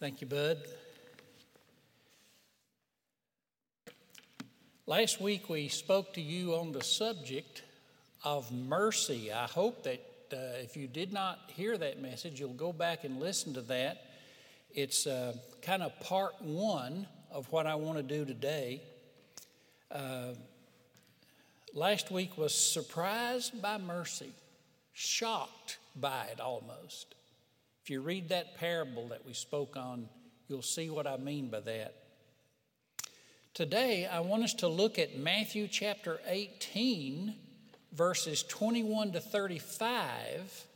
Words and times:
Thank 0.00 0.20
you, 0.20 0.28
Bud. 0.28 0.58
Last 4.86 5.20
week 5.20 5.48
we 5.48 5.66
spoke 5.66 6.14
to 6.14 6.20
you 6.20 6.54
on 6.54 6.70
the 6.70 6.84
subject 6.84 7.62
of 8.22 8.52
mercy. 8.52 9.32
I 9.32 9.46
hope 9.46 9.82
that 9.82 10.00
uh, 10.32 10.36
if 10.62 10.76
you 10.76 10.86
did 10.86 11.12
not 11.12 11.40
hear 11.48 11.76
that 11.76 12.00
message, 12.00 12.38
you'll 12.38 12.50
go 12.50 12.72
back 12.72 13.02
and 13.02 13.18
listen 13.18 13.54
to 13.54 13.60
that. 13.62 14.04
It's 14.72 15.08
uh, 15.08 15.34
kind 15.62 15.82
of 15.82 15.98
part 15.98 16.40
one 16.42 17.08
of 17.32 17.50
what 17.50 17.66
I 17.66 17.74
want 17.74 17.96
to 17.96 18.04
do 18.04 18.24
today. 18.24 18.80
Uh, 19.90 20.34
last 21.74 22.12
week 22.12 22.38
was 22.38 22.54
surprised 22.54 23.60
by 23.60 23.78
mercy, 23.78 24.30
shocked 24.92 25.78
by 25.96 26.26
it 26.26 26.38
almost. 26.38 27.16
If 27.88 27.92
you 27.92 28.02
read 28.02 28.28
that 28.28 28.58
parable 28.58 29.08
that 29.08 29.24
we 29.24 29.32
spoke 29.32 29.74
on, 29.74 30.10
you'll 30.46 30.60
see 30.60 30.90
what 30.90 31.06
I 31.06 31.16
mean 31.16 31.48
by 31.48 31.60
that. 31.60 31.94
Today, 33.54 34.04
I 34.06 34.20
want 34.20 34.42
us 34.42 34.52
to 34.56 34.68
look 34.68 34.98
at 34.98 35.18
Matthew 35.18 35.66
chapter 35.68 36.20
18, 36.26 37.34
verses 37.94 38.42
21 38.42 39.12
to 39.12 39.20
35, 39.20 40.66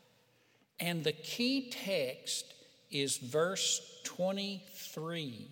and 0.80 1.04
the 1.04 1.12
key 1.12 1.68
text 1.84 2.54
is 2.90 3.18
verse 3.18 4.00
23. 4.04 5.50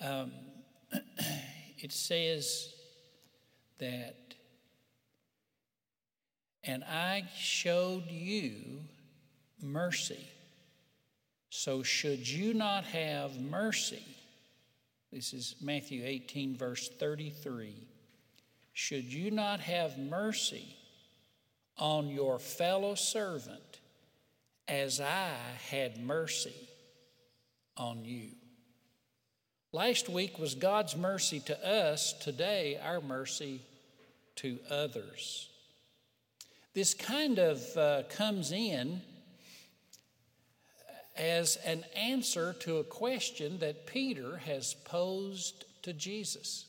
Um, 0.00 0.32
it 1.78 1.92
says 1.92 2.74
that, 3.78 4.34
and 6.64 6.82
I 6.82 7.28
showed 7.36 8.10
you 8.10 8.80
mercy. 9.62 10.28
So, 11.50 11.82
should 11.82 12.28
you 12.28 12.54
not 12.54 12.84
have 12.84 13.38
mercy? 13.38 14.02
This 15.12 15.34
is 15.34 15.56
Matthew 15.60 16.02
18, 16.04 16.56
verse 16.56 16.88
33. 16.88 17.74
Should 18.72 19.12
you 19.12 19.30
not 19.30 19.60
have 19.60 19.98
mercy 19.98 20.74
on 21.76 22.08
your 22.08 22.38
fellow 22.38 22.94
servant 22.94 23.80
as 24.66 25.00
I 25.00 25.34
had 25.68 26.02
mercy 26.02 26.56
on 27.76 28.04
you? 28.04 28.30
Last 29.72 30.08
week 30.08 30.38
was 30.38 30.54
God's 30.54 30.96
mercy 30.96 31.40
to 31.40 31.66
us, 31.66 32.14
today, 32.14 32.78
our 32.82 33.00
mercy 33.00 33.60
to 34.36 34.58
others. 34.70 35.48
This 36.74 36.94
kind 36.94 37.38
of 37.38 37.76
uh, 37.76 38.02
comes 38.08 38.52
in 38.52 39.02
as 41.16 41.56
an 41.64 41.84
answer 41.96 42.54
to 42.60 42.78
a 42.78 42.84
question 42.84 43.58
that 43.58 43.86
Peter 43.86 44.38
has 44.38 44.74
posed 44.74 45.64
to 45.82 45.92
Jesus. 45.92 46.66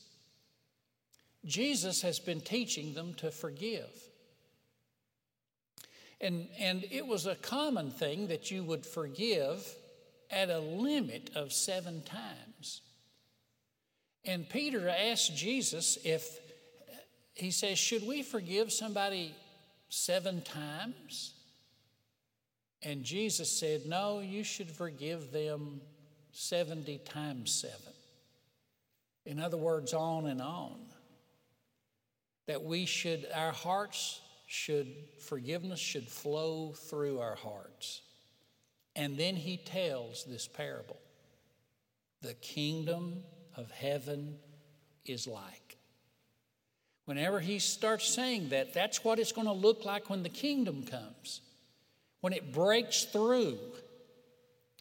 Jesus 1.44 2.02
has 2.02 2.18
been 2.18 2.40
teaching 2.40 2.94
them 2.94 3.14
to 3.14 3.30
forgive. 3.30 3.90
And, 6.20 6.48
and 6.58 6.84
it 6.90 7.06
was 7.06 7.26
a 7.26 7.34
common 7.34 7.90
thing 7.90 8.28
that 8.28 8.50
you 8.50 8.64
would 8.64 8.86
forgive 8.86 9.66
at 10.30 10.48
a 10.48 10.58
limit 10.58 11.30
of 11.34 11.52
seven 11.52 12.02
times. 12.02 12.80
And 14.24 14.48
Peter 14.48 14.88
asked 14.88 15.36
Jesus 15.36 15.98
if, 16.02 16.40
he 17.34 17.50
says, 17.50 17.78
Should 17.78 18.06
we 18.06 18.22
forgive 18.22 18.72
somebody 18.72 19.34
seven 19.88 20.40
times? 20.40 21.33
And 22.84 23.02
Jesus 23.02 23.50
said, 23.50 23.86
No, 23.86 24.20
you 24.20 24.44
should 24.44 24.70
forgive 24.70 25.32
them 25.32 25.80
70 26.32 26.98
times 26.98 27.50
seven. 27.50 27.92
In 29.24 29.40
other 29.40 29.56
words, 29.56 29.94
on 29.94 30.26
and 30.26 30.42
on. 30.42 30.76
That 32.46 32.62
we 32.62 32.84
should, 32.84 33.26
our 33.34 33.52
hearts 33.52 34.20
should, 34.46 34.88
forgiveness 35.18 35.80
should 35.80 36.06
flow 36.06 36.72
through 36.72 37.20
our 37.20 37.36
hearts. 37.36 38.02
And 38.94 39.16
then 39.16 39.34
he 39.34 39.56
tells 39.56 40.24
this 40.24 40.46
parable 40.46 40.98
the 42.20 42.34
kingdom 42.34 43.22
of 43.56 43.70
heaven 43.70 44.36
is 45.06 45.26
like. 45.26 45.78
Whenever 47.06 47.40
he 47.40 47.58
starts 47.58 48.08
saying 48.08 48.50
that, 48.50 48.72
that's 48.72 49.04
what 49.04 49.18
it's 49.18 49.32
going 49.32 49.46
to 49.46 49.52
look 49.52 49.84
like 49.84 50.08
when 50.08 50.22
the 50.22 50.28
kingdom 50.28 50.84
comes 50.84 51.40
when 52.24 52.32
it 52.32 52.54
breaks 52.54 53.04
through 53.04 53.58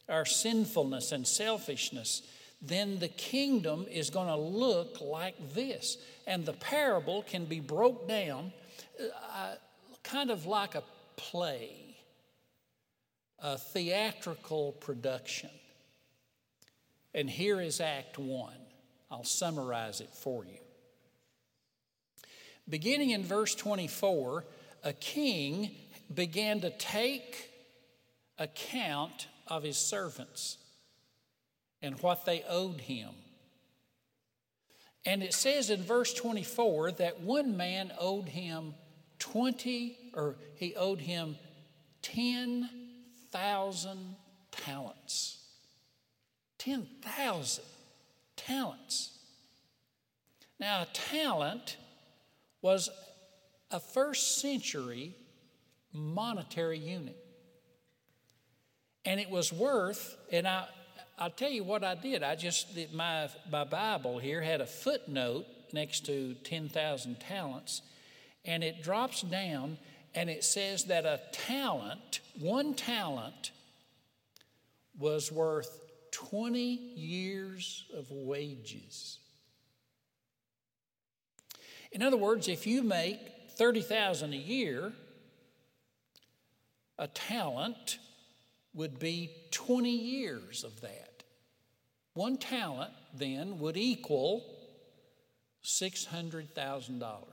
our 0.07 0.23
sinfulness 0.23 1.11
and 1.11 1.27
selfishness, 1.27 2.21
then 2.61 2.99
the 2.99 3.09
kingdom 3.09 3.85
is 3.91 4.09
going 4.09 4.29
to 4.29 4.37
look 4.37 5.01
like 5.01 5.35
this. 5.53 5.97
And 6.25 6.45
the 6.45 6.53
parable 6.53 7.21
can 7.23 7.43
be 7.43 7.59
broke 7.59 8.07
down 8.07 8.53
uh, 8.97 9.55
kind 10.03 10.31
of 10.31 10.45
like 10.45 10.75
a 10.75 10.83
play, 11.17 11.97
a 13.39 13.57
theatrical 13.57 14.71
production. 14.79 15.49
And 17.13 17.29
here 17.29 17.59
is 17.59 17.81
Act 17.81 18.17
One. 18.17 18.53
I'll 19.11 19.25
summarize 19.25 19.99
it 19.99 20.13
for 20.13 20.45
you. 20.45 20.59
Beginning 22.69 23.09
in 23.09 23.21
verse 23.21 23.53
24, 23.53 24.45
a 24.85 24.93
king 24.93 25.71
began 26.16 26.62
to 26.62 26.69
take 26.69 27.50
account 28.38 29.28
of 29.47 29.63
his 29.63 29.78
servants 29.78 30.57
and 31.81 32.01
what 32.01 32.25
they 32.25 32.44
owed 32.47 32.81
him. 32.81 33.09
And 35.06 35.22
it 35.22 35.34
says 35.34 35.69
in 35.69 35.84
verse 35.84 36.13
24 36.13 36.94
that 36.94 37.22
one 37.22 37.57
man 37.57 37.91
owed 38.00 38.29
him 38.29 38.74
20, 39.19 39.97
or 40.13 40.35
he 40.56 40.75
owed 40.75 41.01
him 41.01 41.35
10,000 42.01 44.16
talents. 44.51 45.40
10,000 46.57 47.63
talents. 48.38 49.18
Now, 50.59 50.84
a 50.84 50.88
talent 50.94 51.78
was 52.62 52.90
a 53.72 53.80
first 53.80 54.40
century 54.40 55.16
monetary 55.93 56.79
unit. 56.79 57.17
And 59.05 59.19
it 59.19 59.29
was 59.29 59.51
worth, 59.53 60.17
and 60.31 60.47
I, 60.47 60.65
I'll 61.17 61.29
tell 61.29 61.51
you 61.51 61.63
what 61.63 61.83
I 61.83 61.95
did. 61.95 62.23
I 62.23 62.35
just, 62.35 62.67
my, 62.93 63.29
my 63.51 63.63
Bible 63.63 64.17
here 64.17 64.41
had 64.41 64.61
a 64.61 64.65
footnote 64.65 65.45
next 65.71 66.05
to 66.05 66.35
10,000 66.43 67.19
talents, 67.19 67.81
and 68.45 68.63
it 68.63 68.81
drops 68.83 69.21
down 69.21 69.77
and 70.15 70.29
it 70.29 70.43
says 70.43 70.85
that 70.85 71.05
a 71.05 71.19
talent, 71.31 72.19
one 72.39 72.75
talent, 72.75 73.51
was 74.99 75.31
worth 75.31 75.79
20 76.11 76.59
years 76.59 77.85
of 77.97 78.11
wages. 78.11 79.17
In 81.91 82.01
other 82.01 82.17
words, 82.17 82.47
if 82.47 82.67
you 82.67 82.83
make 82.83 83.19
30,000 83.57 84.33
a 84.33 84.37
year, 84.37 84.93
a 87.03 87.07
talent 87.07 87.99
would 88.73 88.97
be 88.97 89.29
20 89.51 89.89
years 89.91 90.63
of 90.63 90.79
that. 90.79 91.23
One 92.13 92.37
talent 92.37 92.93
then 93.13 93.59
would 93.59 93.75
equal 93.75 94.45
$600,000. 95.65 97.23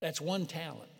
That's 0.00 0.20
one 0.20 0.46
talent. 0.46 0.90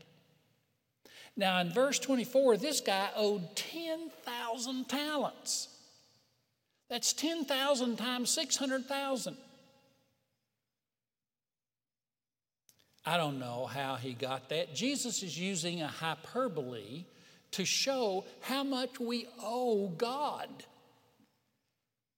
Now, 1.37 1.59
in 1.61 1.73
verse 1.73 1.99
24, 1.99 2.57
this 2.59 2.81
guy 2.81 3.09
owed 3.17 3.57
10,000 3.57 4.89
talents. 4.89 5.69
That's 6.89 7.13
10,000 7.13 7.97
times 7.97 8.31
600,000. 8.31 9.37
I 13.05 13.17
don't 13.17 13.39
know 13.39 13.67
how 13.67 13.97
he 13.97 14.13
got 14.13 14.49
that. 14.51 14.75
Jesus 14.75 15.23
is 15.23 15.39
using 15.39 15.83
a 15.83 15.89
hyperbole 15.89 17.05
to 17.53 17.65
show 17.65 18.25
how 18.41 18.63
much 18.63 19.01
we 19.01 19.27
owe 19.43 19.89
God. 19.89 20.49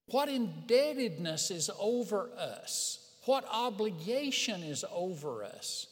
What 0.06 0.28
indebtedness 0.28 1.50
is 1.50 1.70
over 1.78 2.28
us, 2.36 2.98
what 3.24 3.46
obligation 3.50 4.62
is 4.62 4.84
over 4.92 5.42
us 5.42 5.86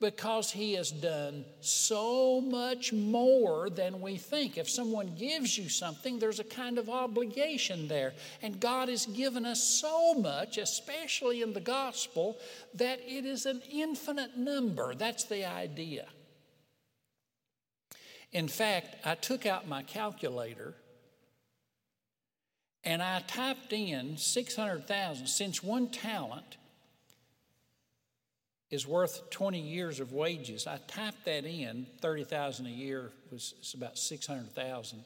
because 0.00 0.50
He 0.50 0.74
has 0.74 0.90
done 0.90 1.44
so 1.60 2.40
much 2.40 2.92
more 2.92 3.68
than 3.68 4.00
we 4.00 4.16
think. 4.16 4.56
If 4.56 4.70
someone 4.70 5.14
gives 5.16 5.58
you 5.58 5.68
something, 5.68 6.18
there's 6.18 6.40
a 6.40 6.44
kind 6.44 6.78
of 6.78 6.88
obligation 6.88 7.88
there. 7.88 8.12
And 8.42 8.60
God 8.60 8.88
has 8.88 9.06
given 9.06 9.44
us 9.44 9.62
so 9.62 10.14
much, 10.14 10.58
especially 10.58 11.42
in 11.42 11.52
the 11.52 11.60
gospel, 11.60 12.38
that 12.74 13.00
it 13.04 13.24
is 13.24 13.46
an 13.46 13.60
infinite 13.70 14.36
number. 14.36 14.94
That's 14.94 15.24
the 15.24 15.44
idea. 15.44 16.06
In 18.30 18.46
fact, 18.46 18.96
I 19.04 19.14
took 19.14 19.46
out 19.46 19.66
my 19.66 19.82
calculator 19.82 20.74
and 22.84 23.02
I 23.02 23.20
typed 23.26 23.72
in 23.72 24.16
600,000 24.16 25.26
since 25.26 25.62
one 25.62 25.88
talent 25.88 26.57
is 28.70 28.86
worth 28.86 29.30
20 29.30 29.58
years 29.58 30.00
of 30.00 30.12
wages. 30.12 30.66
I 30.66 30.78
typed 30.86 31.24
that 31.24 31.44
in, 31.44 31.86
30,000 32.00 32.66
a 32.66 32.70
year 32.70 33.10
was 33.32 33.74
about 33.74 33.98
600,000. 33.98 35.04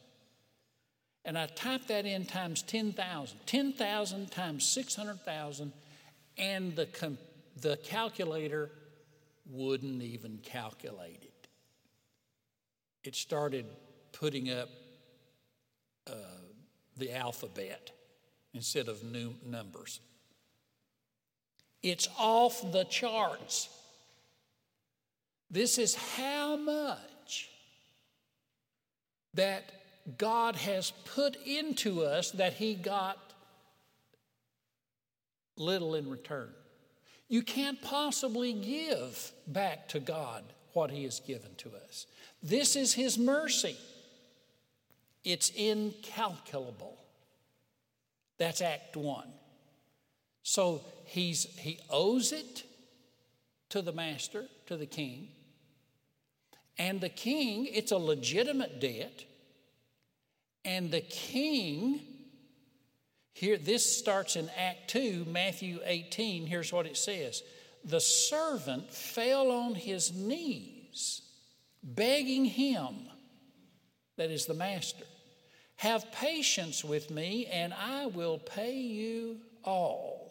And 1.24 1.38
I 1.38 1.46
typed 1.46 1.88
that 1.88 2.04
in 2.04 2.24
times 2.24 2.62
10,000. 2.62 3.38
10,000 3.46 4.30
times 4.30 4.66
600,000 4.66 5.72
and 6.38 6.74
the 6.74 6.86
com- 6.86 7.18
the 7.60 7.76
calculator 7.78 8.70
wouldn't 9.50 10.02
even 10.02 10.38
calculate 10.42 11.22
it. 11.22 11.48
It 13.04 13.14
started 13.14 13.66
putting 14.12 14.50
up 14.50 14.68
uh, 16.06 16.14
the 16.96 17.14
alphabet 17.14 17.90
instead 18.54 18.88
of 18.88 19.02
new 19.02 19.34
numbers. 19.44 20.00
It's 21.82 22.08
off 22.18 22.72
the 22.72 22.84
charts. 22.84 23.68
This 25.50 25.78
is 25.78 25.94
how 25.94 26.56
much 26.56 27.50
that 29.34 29.64
God 30.18 30.56
has 30.56 30.92
put 31.14 31.36
into 31.46 32.02
us 32.02 32.30
that 32.32 32.54
He 32.54 32.74
got 32.74 33.18
little 35.56 35.94
in 35.94 36.08
return. 36.08 36.50
You 37.28 37.42
can't 37.42 37.80
possibly 37.80 38.52
give 38.52 39.32
back 39.46 39.88
to 39.88 40.00
God 40.00 40.44
what 40.72 40.90
He 40.90 41.04
has 41.04 41.20
given 41.20 41.54
to 41.58 41.70
us. 41.86 42.06
This 42.42 42.76
is 42.76 42.94
His 42.94 43.18
mercy. 43.18 43.76
It's 45.24 45.50
incalculable. 45.50 46.98
That's 48.38 48.60
Act 48.60 48.96
One. 48.96 49.28
So 50.42 50.82
he's, 51.04 51.44
he 51.58 51.78
owes 51.90 52.32
it 52.32 52.64
to 53.70 53.82
the 53.82 53.92
master, 53.92 54.44
to 54.66 54.76
the 54.76 54.86
king. 54.86 55.28
And 56.78 57.00
the 57.00 57.08
king, 57.08 57.66
it's 57.70 57.92
a 57.92 57.98
legitimate 57.98 58.80
debt. 58.80 59.24
And 60.64 60.90
the 60.90 61.00
king, 61.00 62.00
here, 63.32 63.56
this 63.56 63.98
starts 63.98 64.36
in 64.36 64.50
Act 64.56 64.90
2, 64.90 65.26
Matthew 65.28 65.80
18. 65.84 66.46
Here's 66.46 66.72
what 66.72 66.86
it 66.86 66.96
says 66.96 67.42
The 67.84 68.00
servant 68.00 68.92
fell 68.92 69.50
on 69.50 69.74
his 69.74 70.12
knees, 70.12 71.22
begging 71.82 72.44
him, 72.44 72.94
that 74.16 74.30
is 74.30 74.46
the 74.46 74.54
master, 74.54 75.04
have 75.76 76.12
patience 76.12 76.84
with 76.84 77.10
me, 77.10 77.46
and 77.46 77.74
I 77.74 78.06
will 78.06 78.38
pay 78.38 78.76
you 78.76 79.38
all. 79.64 80.21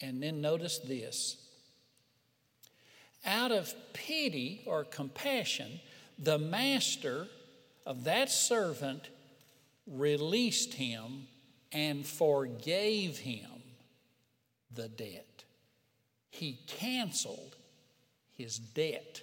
And 0.00 0.22
then 0.22 0.40
notice 0.40 0.78
this 0.78 1.36
out 3.24 3.52
of 3.52 3.74
pity 3.92 4.62
or 4.66 4.84
compassion, 4.84 5.80
the 6.18 6.38
master 6.38 7.26
of 7.86 8.04
that 8.04 8.30
servant 8.30 9.08
released 9.86 10.74
him 10.74 11.26
and 11.72 12.06
forgave 12.06 13.18
him 13.18 13.50
the 14.74 14.88
debt. 14.88 15.44
He 16.30 16.58
canceled 16.66 17.56
his 18.36 18.58
debt. 18.58 19.22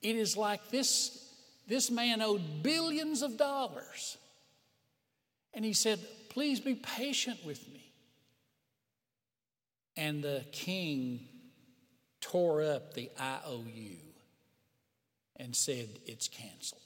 It 0.00 0.16
is 0.16 0.36
like 0.36 0.70
this, 0.70 1.32
this 1.68 1.90
man 1.90 2.20
owed 2.20 2.62
billions 2.62 3.22
of 3.22 3.36
dollars. 3.36 4.16
And 5.54 5.64
he 5.64 5.72
said, 5.72 6.00
Please 6.28 6.60
be 6.60 6.74
patient 6.74 7.44
with 7.44 7.66
me. 7.68 7.71
And 10.02 10.20
the 10.20 10.44
king 10.50 11.28
tore 12.20 12.60
up 12.64 12.94
the 12.94 13.08
IOU 13.20 13.98
and 15.36 15.54
said, 15.54 16.00
It's 16.06 16.26
canceled. 16.26 16.80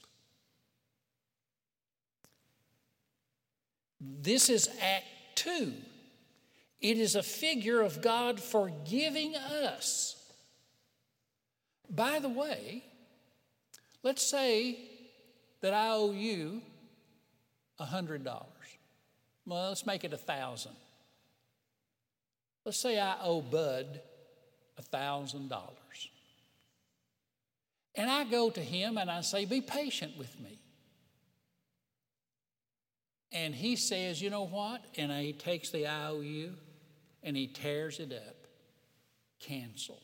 This 3.99 4.51
is 4.51 4.69
Act 4.83 5.07
2. 5.37 5.73
It 6.83 6.99
is 6.99 7.17
a 7.17 7.23
figure 7.23 7.81
of 7.81 8.03
God 8.03 8.39
forgiving 8.39 9.35
us. 9.35 10.23
By 11.89 12.19
the 12.19 12.29
way, 12.29 12.85
let's 14.03 14.23
say 14.23 14.79
that 15.63 15.73
I 15.73 15.93
owe 15.93 16.13
you 16.13 16.61
$100. 17.81 18.27
Well, 19.47 19.69
let's 19.69 19.87
make 19.87 20.05
it 20.05 20.13
a 20.13 20.17
1000 20.17 20.73
Let's 22.67 22.79
say 22.79 22.99
I 22.99 23.15
owe 23.23 23.43
Bud 23.43 24.01
$1,000. 24.93 25.53
And 27.95 28.11
I 28.11 28.25
go 28.25 28.51
to 28.51 28.61
him 28.61 28.99
and 28.99 29.09
I 29.09 29.21
say, 29.21 29.45
Be 29.45 29.61
patient 29.61 30.19
with 30.19 30.39
me. 30.41 30.59
And 33.31 33.55
he 33.55 33.77
says, 33.77 34.21
You 34.21 34.31
know 34.31 34.47
what? 34.47 34.85
And 34.99 35.13
he 35.13 35.33
takes 35.33 35.71
the 35.71 35.87
IOU 35.87 36.55
and 37.23 37.37
he 37.37 37.47
tears 37.47 38.01
it 38.01 38.13
up. 38.13 38.49
Canceled. 39.39 40.01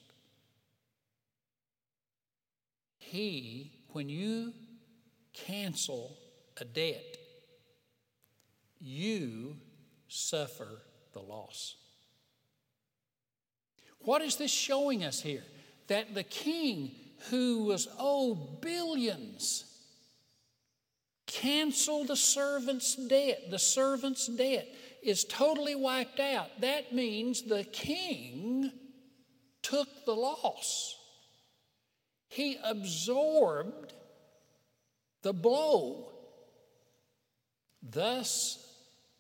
He, 2.99 3.73
when 3.89 4.09
you 4.09 4.53
cancel 5.33 6.17
a 6.59 6.65
debt, 6.65 7.17
you 8.79 9.57
suffer 10.07 10.81
the 11.13 11.21
loss. 11.21 11.75
What 14.05 14.23
is 14.23 14.37
this 14.37 14.51
showing 14.51 15.05
us 15.05 15.21
here? 15.21 15.45
That 15.89 16.15
the 16.15 16.23
king 16.23 16.93
who 17.31 17.65
was 17.65 17.89
owed 17.99 18.61
billions 18.61 19.65
canceled 21.27 22.09
the 22.09 22.17
servant's 22.17 22.95
debt. 22.95 23.51
The 23.51 23.59
servant's 23.59 24.27
debt 24.27 24.69
is 25.03 25.25
totally 25.25 25.75
wiped 25.75 26.21
out. 26.21 26.49
That 26.61 26.95
means 26.95 27.43
the 27.43 27.65
king 27.65 28.73
took 29.63 30.05
the 30.05 30.15
loss. 30.15 30.97
He 32.29 32.59
absorbed 32.65 33.93
the 35.23 35.33
blow. 35.33 36.13
Thus, 37.83 38.65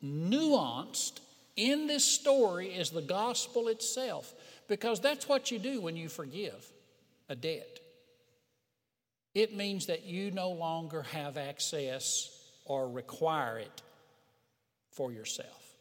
nuanced 0.03 1.21
in 1.57 1.87
this 1.87 2.05
story 2.05 2.69
is 2.69 2.91
the 2.91 3.03
gospel 3.03 3.69
itself. 3.69 4.33
Because 4.73 5.01
that's 5.01 5.29
what 5.29 5.51
you 5.51 5.59
do 5.59 5.83
when 5.83 5.99
you 5.99 6.09
forgive 6.09 6.67
a 7.29 7.37
debt. 7.37 7.79
It 9.35 9.55
means 9.55 9.85
that 9.85 10.07
you 10.07 10.31
no 10.31 10.49
longer 10.53 11.03
have 11.03 11.37
access 11.37 12.31
or 12.65 12.89
require 12.89 13.59
it 13.59 13.83
for 14.91 15.13
yourself. 15.13 15.75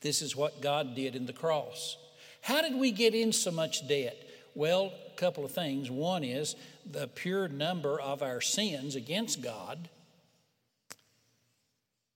This 0.00 0.22
is 0.22 0.34
what 0.34 0.62
God 0.62 0.94
did 0.94 1.14
in 1.14 1.26
the 1.26 1.34
cross. 1.34 1.98
How 2.40 2.62
did 2.62 2.76
we 2.76 2.92
get 2.92 3.14
in 3.14 3.32
so 3.32 3.50
much 3.50 3.86
debt? 3.86 4.16
Well, 4.54 4.90
a 5.12 5.16
couple 5.16 5.44
of 5.44 5.52
things. 5.52 5.90
One 5.90 6.24
is 6.24 6.56
the 6.90 7.08
pure 7.08 7.46
number 7.46 8.00
of 8.00 8.22
our 8.22 8.40
sins 8.40 8.96
against 8.96 9.42
God. 9.42 9.90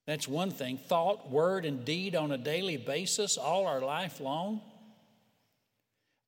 That's 0.07 0.27
one 0.27 0.53
thing. 0.53 0.79
Thought, 0.79 1.31
word, 1.31 1.67
and 1.67 1.85
deed 1.85 2.17
on 2.17 2.33
a 2.33 2.39
daily 2.39 2.79
basis, 2.79 3.37
all 3.37 3.67
our 3.67 3.83
life 3.83 4.21
long. 4.21 4.63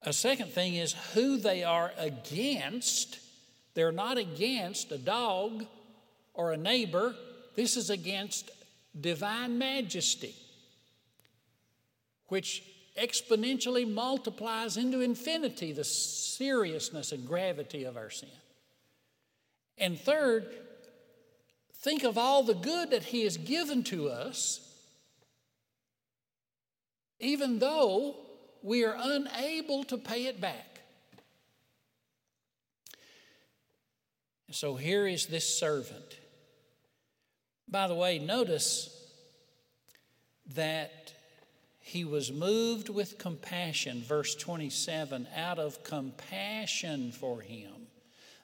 A 0.02 0.12
second 0.12 0.50
thing 0.50 0.74
is 0.74 0.94
who 1.14 1.38
they 1.38 1.64
are 1.64 1.92
against. 1.98 3.18
They're 3.74 3.92
not 3.92 4.18
against 4.18 4.92
a 4.92 4.98
dog 4.98 5.64
or 6.34 6.52
a 6.52 6.56
neighbor, 6.56 7.14
this 7.56 7.76
is 7.76 7.90
against 7.90 8.52
divine 8.98 9.58
majesty, 9.58 10.36
which 12.28 12.62
exponentially 12.96 13.92
multiplies 13.92 14.76
into 14.76 15.00
infinity 15.00 15.72
the 15.72 15.82
seriousness 15.82 17.10
and 17.10 17.26
gravity 17.26 17.82
of 17.82 17.96
our 17.96 18.10
sin. 18.10 18.28
And 19.76 19.98
third, 19.98 20.46
think 21.74 22.04
of 22.04 22.16
all 22.16 22.44
the 22.44 22.54
good 22.54 22.90
that 22.90 23.02
He 23.02 23.24
has 23.24 23.36
given 23.36 23.82
to 23.84 24.08
us, 24.08 24.60
even 27.18 27.58
though 27.58 28.14
we 28.62 28.84
are 28.84 28.96
unable 28.98 29.84
to 29.84 29.96
pay 29.98 30.26
it 30.26 30.40
back. 30.40 30.80
So 34.50 34.76
here 34.76 35.06
is 35.06 35.26
this 35.26 35.58
servant. 35.58 36.18
By 37.68 37.86
the 37.86 37.94
way, 37.94 38.18
notice 38.18 38.88
that 40.54 41.12
he 41.80 42.04
was 42.04 42.32
moved 42.32 42.88
with 42.88 43.18
compassion, 43.18 44.02
verse 44.02 44.34
27, 44.34 45.28
out 45.36 45.58
of 45.58 45.82
compassion 45.84 47.12
for 47.12 47.40
him. 47.40 47.88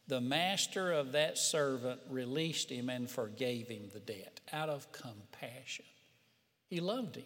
the 0.07 0.21
master 0.21 0.93
of 0.93 1.13
that 1.13 1.39
servant 1.39 2.01
released 2.11 2.71
him 2.71 2.91
and 2.91 3.09
forgave 3.09 3.69
him 3.69 3.89
the 3.93 4.01
debt 4.01 4.41
out 4.53 4.69
of 4.69 4.91
compassion. 4.93 5.85
He 6.69 6.81
loved 6.81 7.17
him. 7.17 7.25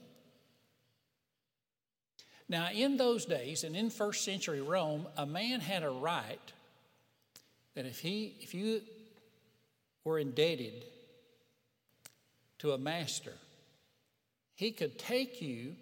Now, 2.49 2.71
in 2.71 2.97
those 2.97 3.27
days 3.27 3.65
and 3.65 3.77
in 3.77 3.91
first 3.91 4.25
century 4.25 4.63
Rome, 4.63 5.07
a 5.17 5.27
man 5.27 5.61
had 5.61 5.83
a 5.83 5.91
right 5.91 6.41
that 7.75 7.85
if 7.85 7.99
he 7.99 8.35
if 8.41 8.55
you 8.55 8.81
were 10.05 10.19
indebted 10.19 10.85
to 12.59 12.73
a 12.73 12.79
master, 12.79 13.35
he 14.55 14.71
could 14.71 14.99
take 14.99 15.43
you, 15.43 15.77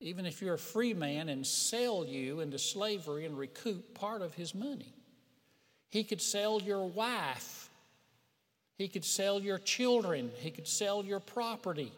even 0.00 0.24
if 0.24 0.40
you're 0.40 0.54
a 0.54 0.58
free 0.58 0.94
man, 0.94 1.28
and 1.28 1.46
sell 1.46 2.04
you 2.04 2.40
into 2.40 2.58
slavery 2.58 3.26
and 3.26 3.36
recoup 3.36 3.94
part 3.94 4.22
of 4.22 4.34
his 4.34 4.54
money. 4.54 4.92
He 5.90 6.02
could 6.02 6.22
sell 6.22 6.60
your 6.60 6.86
wife. 6.86 7.70
He 8.78 8.88
could 8.88 9.04
sell 9.04 9.40
your 9.40 9.58
children. 9.58 10.32
He 10.38 10.50
could 10.50 10.66
sell 10.66 11.04
your 11.04 11.20
property. 11.20 11.92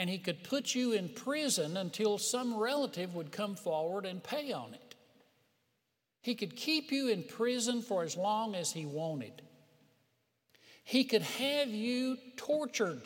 And 0.00 0.08
he 0.08 0.16
could 0.16 0.42
put 0.42 0.74
you 0.74 0.92
in 0.92 1.10
prison 1.10 1.76
until 1.76 2.16
some 2.16 2.56
relative 2.56 3.14
would 3.14 3.32
come 3.32 3.54
forward 3.54 4.06
and 4.06 4.24
pay 4.24 4.50
on 4.50 4.72
it. 4.72 4.94
He 6.22 6.34
could 6.34 6.56
keep 6.56 6.90
you 6.90 7.08
in 7.08 7.22
prison 7.22 7.82
for 7.82 8.02
as 8.02 8.16
long 8.16 8.54
as 8.54 8.72
he 8.72 8.86
wanted. 8.86 9.42
He 10.84 11.04
could 11.04 11.20
have 11.20 11.68
you 11.68 12.16
tortured 12.38 13.02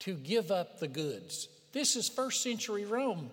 to 0.00 0.16
give 0.16 0.50
up 0.50 0.80
the 0.80 0.88
goods. 0.88 1.46
This 1.70 1.94
is 1.94 2.08
first 2.08 2.42
century 2.42 2.84
Rome. 2.84 3.30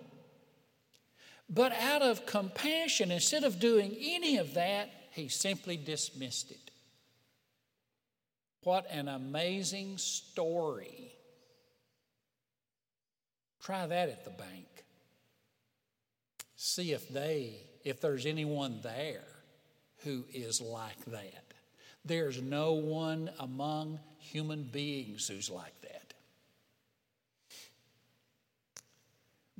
But 1.50 1.72
out 1.72 2.04
of 2.04 2.28
compassion, 2.28 3.10
instead 3.10 3.44
of 3.44 3.60
doing 3.60 3.98
any 4.00 4.38
of 4.38 4.54
that, 4.54 4.92
he 5.14 5.30
simply 5.30 5.78
dismissed 5.78 6.52
it. 6.52 6.70
What 8.62 8.86
an 8.92 9.08
amazing 9.08 9.98
story. 9.98 11.16
Try 13.62 13.86
that 13.88 14.10
at 14.10 14.24
the 14.24 14.32
bank. 14.32 14.68
See 16.56 16.92
if 16.92 17.08
they, 17.10 17.58
if 17.84 18.02
there's 18.02 18.26
anyone 18.26 18.80
there 18.82 19.24
who 20.04 20.26
is 20.34 20.62
like 20.62 21.04
that. 21.06 21.54
There's 22.06 22.42
no 22.42 22.74
one 22.74 23.30
among 23.40 24.00
human 24.20 24.64
beings 24.64 25.28
who's 25.28 25.50
like 25.50 25.80
that. 25.82 26.14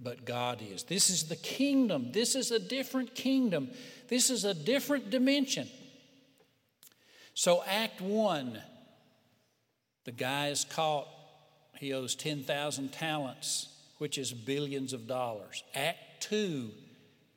But 0.02 0.24
God 0.24 0.62
is. 0.62 0.84
This 0.84 1.10
is 1.10 1.28
the 1.28 1.36
kingdom. 1.36 2.12
This 2.14 2.36
is 2.36 2.52
a 2.52 2.60
different 2.60 3.16
kingdom. 3.16 3.70
This 4.08 4.30
is 4.30 4.46
a 4.46 4.54
different 4.54 5.10
dimension. 5.10 5.68
So, 7.34 7.64
Act 7.68 8.02
One, 8.02 8.62
the 10.06 10.12
guy 10.12 10.48
is 10.48 10.66
caught. 10.66 11.08
He 11.78 11.94
owes 11.94 12.16
10,000 12.16 12.92
talents, 12.92 13.68
which 14.00 14.18
is 14.18 14.34
billions 14.34 14.92
of 14.92 15.08
dollars. 15.08 15.64
Act 15.76 15.98
Two, 16.20 16.72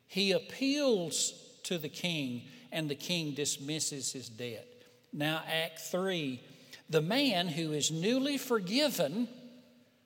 he 0.07 0.33
appeals 0.33 1.33
to 1.63 1.77
the 1.77 1.89
king, 1.89 2.41
and 2.71 2.89
the 2.89 2.95
king 2.95 3.33
dismisses 3.33 4.11
his 4.11 4.27
debt. 4.27 4.67
Now, 5.13 5.43
Act 5.47 5.79
Three, 5.79 6.41
the 6.89 7.01
man 7.01 7.47
who 7.47 7.71
is 7.71 7.91
newly 7.91 8.37
forgiven, 8.37 9.27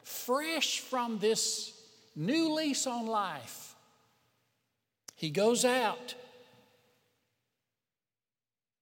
fresh 0.03 0.79
from 0.79 1.19
this 1.19 1.73
new 2.15 2.53
lease 2.53 2.85
on 2.85 3.07
life, 3.07 3.75
he 5.15 5.29
goes 5.29 5.65
out 5.65 6.13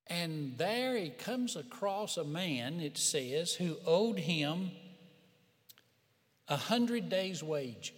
and 0.08 0.58
there 0.58 0.96
he 0.96 1.10
comes 1.10 1.55
across 1.55 2.17
a 2.17 2.24
man, 2.24 2.79
it 2.79 2.98
says, 2.98 3.53
who 3.53 3.77
owed 3.86 4.20
him 4.20 4.72
a 6.47 6.55
hundred 6.55 7.09
days' 7.09 7.43
wage. 7.43 7.93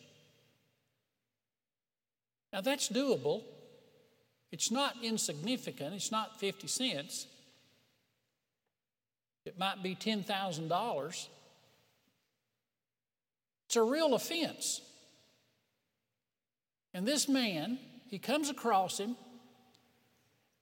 Now 2.54 2.62
that's 2.62 2.90
doable. 2.90 3.44
It's 4.52 4.72
not 4.72 4.96
insignificant, 5.04 5.94
it's 5.94 6.12
not 6.12 6.40
50 6.40 6.68
cents. 6.68 7.28
It 9.46 9.58
might 9.58 9.82
be 9.82 9.96
$10,000. 9.96 11.28
It's 13.66 13.76
a 13.76 13.84
real 13.84 14.14
offense. 14.14 14.82
And 16.94 17.08
this 17.08 17.30
man, 17.30 17.80
he 18.10 18.20
comes 18.20 18.50
across 18.50 18.98
him 18.98 19.16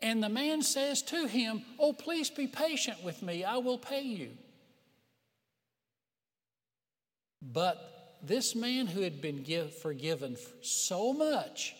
and 0.01 0.22
the 0.22 0.30
man 0.30 0.62
says 0.62 1.01
to 1.04 1.27
him, 1.27 1.63
Oh, 1.80 1.94
please 1.94 2.30
be 2.30 2.48
patient 2.48 3.04
with 3.04 3.24
me, 3.24 3.44
I 3.44 3.58
will 3.58 3.77
pay 3.77 4.01
you. 4.01 4.32
But 7.54 8.18
this 8.24 8.56
man 8.56 8.88
who 8.88 9.02
had 9.02 9.22
been 9.22 9.44
give, 9.44 9.75
forgiven 9.75 10.38
so 10.62 11.14
much 11.14 11.75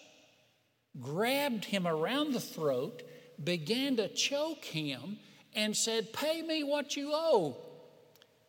grabbed 1.00 1.66
him 1.66 1.88
around 1.88 2.32
the 2.32 2.40
throat, 2.40 3.02
began 3.44 3.98
to 3.98 4.08
choke 4.08 4.64
him, 4.64 5.18
and 5.54 5.76
said, 5.76 6.14
Pay 6.14 6.42
me 6.42 6.64
what 6.64 6.96
you 6.96 7.12
owe. 7.14 7.58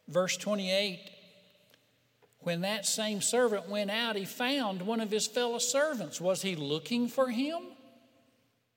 Verse 0.09 0.37
28 0.37 1.01
When 2.41 2.61
that 2.61 2.87
same 2.87 3.21
servant 3.21 3.69
went 3.69 3.91
out, 3.91 4.17
he 4.17 4.25
found 4.25 4.83
one 4.83 5.01
of 5.01 5.11
his 5.11 5.27
fellow 5.27 5.59
servants. 5.59 6.21
Was 6.21 6.43
he 6.43 6.55
looking 6.55 7.09
for 7.09 7.31
him? 7.31 7.63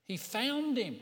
He 0.08 0.17
found 0.17 0.77
him. 0.77 0.98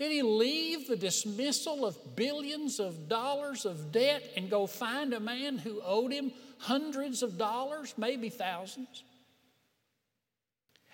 Did 0.00 0.12
he 0.12 0.22
leave 0.22 0.88
the 0.88 0.96
dismissal 0.96 1.84
of 1.84 2.16
billions 2.16 2.80
of 2.80 3.06
dollars 3.06 3.66
of 3.66 3.92
debt 3.92 4.32
and 4.34 4.48
go 4.48 4.66
find 4.66 5.12
a 5.12 5.20
man 5.20 5.58
who 5.58 5.82
owed 5.84 6.10
him 6.10 6.32
hundreds 6.56 7.22
of 7.22 7.36
dollars, 7.36 7.92
maybe 7.98 8.30
thousands, 8.30 9.04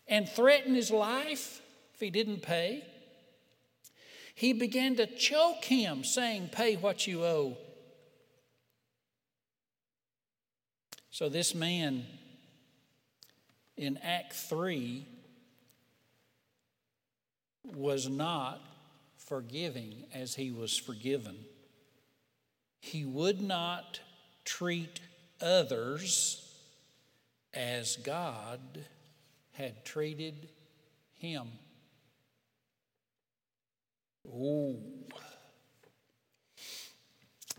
and 0.09 0.29
threaten 0.29 0.75
his 0.75 0.91
life 0.91 1.63
if 1.95 2.01
he 2.01 2.11
didn't 2.11 2.43
pay? 2.43 2.85
He 4.35 4.53
began 4.53 4.97
to 4.97 5.07
choke 5.07 5.65
him, 5.65 6.03
saying, 6.03 6.49
Pay 6.51 6.75
what 6.75 7.07
you 7.07 7.25
owe. 7.25 7.57
So, 11.11 11.29
this 11.29 11.55
man 11.55 12.05
in 13.77 13.99
Act 13.99 14.33
3 14.33 15.07
was 17.63 18.09
not 18.09 18.61
forgiving 19.27 20.05
as 20.15 20.37
he 20.37 20.51
was 20.51 20.77
forgiven. 20.77 21.37
He 22.81 23.05
would 23.05 23.41
not 23.41 24.01
treat 24.45 25.01
others 25.41 26.43
as 27.53 27.97
God 27.97 28.61
had 29.53 29.85
treated 29.85 30.49
him. 31.19 31.49
Ooh. 34.27 34.79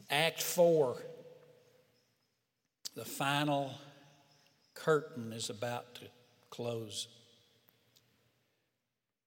Act 0.10 0.42
4. 0.42 0.96
The 2.96 3.06
final 3.06 3.74
curtain 4.74 5.34
is 5.34 5.50
about 5.50 5.96
to 5.96 6.02
close 6.50 7.08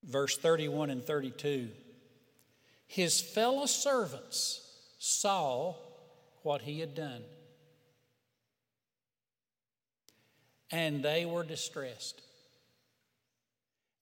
verse 0.03 0.37
31 0.39 0.91
and 0.91 1.05
32. 1.05 1.69
His 2.91 3.21
fellow 3.21 3.67
servants 3.67 4.61
saw 4.99 5.77
what 6.43 6.63
he 6.63 6.81
had 6.81 6.97
done, 6.97 7.23
and 10.73 11.01
they 11.01 11.25
were 11.25 11.45
distressed. 11.45 12.21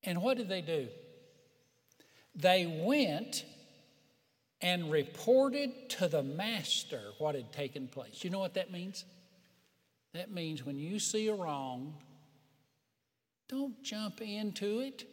And 0.03 0.23
what 0.23 0.39
did 0.39 0.49
they 0.49 0.63
do? 0.63 0.89
They 2.35 2.65
went 2.65 3.45
and 4.63 4.91
reported 4.91 5.91
to 5.91 6.09
the 6.09 6.23
master 6.23 7.03
what 7.19 7.35
had 7.35 7.53
taken 7.53 7.89
place. 7.89 8.25
You 8.25 8.31
know 8.31 8.39
what 8.39 8.55
that 8.55 8.73
means? 8.73 9.05
That 10.15 10.31
means 10.31 10.65
when 10.65 10.79
you 10.79 10.99
see 10.99 11.29
a 11.29 11.35
wrong, 11.35 11.93
don't 13.51 13.83
jump 13.83 14.23
into 14.23 14.81
it. 14.81 15.05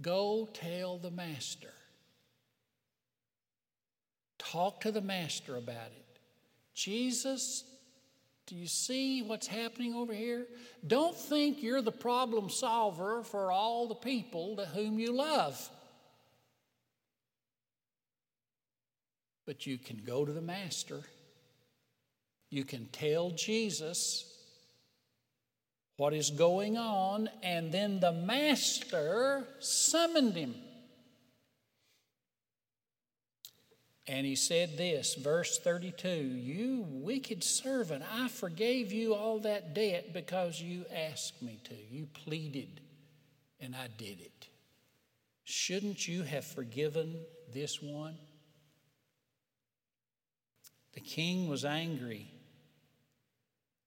Go 0.00 0.48
tell 0.52 0.98
the 0.98 1.10
master. 1.10 1.72
Talk 4.52 4.80
to 4.82 4.92
the 4.92 5.02
master 5.02 5.56
about 5.56 5.74
it. 5.74 6.20
Jesus, 6.74 7.64
do 8.46 8.54
you 8.54 8.66
see 8.66 9.20
what's 9.20 9.46
happening 9.46 9.94
over 9.94 10.14
here? 10.14 10.46
Don't 10.86 11.14
think 11.14 11.62
you're 11.62 11.82
the 11.82 11.92
problem 11.92 12.48
solver 12.48 13.22
for 13.24 13.52
all 13.52 13.88
the 13.88 13.94
people 13.94 14.56
to 14.56 14.64
whom 14.64 14.98
you 14.98 15.12
love. 15.12 15.68
But 19.44 19.66
you 19.66 19.76
can 19.76 19.98
go 19.98 20.24
to 20.24 20.32
the 20.32 20.40
master. 20.40 21.02
You 22.48 22.64
can 22.64 22.86
tell 22.86 23.30
Jesus 23.30 24.34
what 25.98 26.14
is 26.14 26.30
going 26.30 26.78
on, 26.78 27.28
and 27.42 27.70
then 27.70 28.00
the 28.00 28.12
master 28.12 29.46
summoned 29.58 30.36
him. 30.36 30.54
And 34.08 34.24
he 34.24 34.36
said 34.36 34.78
this, 34.78 35.14
verse 35.14 35.58
32 35.58 36.08
You 36.08 36.86
wicked 36.88 37.44
servant, 37.44 38.02
I 38.10 38.28
forgave 38.28 38.90
you 38.90 39.14
all 39.14 39.38
that 39.40 39.74
debt 39.74 40.14
because 40.14 40.60
you 40.60 40.86
asked 40.92 41.42
me 41.42 41.60
to. 41.64 41.74
You 41.90 42.06
pleaded, 42.06 42.80
and 43.60 43.76
I 43.76 43.88
did 43.98 44.20
it. 44.20 44.48
Shouldn't 45.44 46.08
you 46.08 46.22
have 46.22 46.46
forgiven 46.46 47.20
this 47.52 47.82
one? 47.82 48.16
The 50.94 51.00
king 51.00 51.46
was 51.46 51.66
angry, 51.66 52.32